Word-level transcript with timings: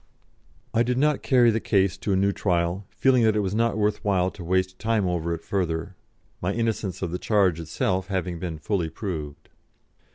I 0.73 0.81
did 0.81 0.97
not 0.97 1.21
carry 1.21 1.51
the 1.51 1.59
case 1.59 1.95
to 1.97 2.11
a 2.11 2.15
new 2.15 2.31
trial, 2.31 2.85
feeling 2.89 3.21
that 3.21 3.35
it 3.35 3.41
was 3.41 3.53
not 3.53 3.77
worth 3.77 4.03
while 4.03 4.31
to 4.31 4.43
waste 4.43 4.79
time 4.79 5.07
over 5.07 5.31
it 5.31 5.43
further, 5.43 5.95
my 6.41 6.53
innocence 6.53 7.03
of 7.03 7.11
the 7.11 7.19
charge 7.19 7.59
itself 7.59 8.07
having 8.07 8.39
been 8.39 8.57
fully 8.57 8.89
proved. 8.89 9.49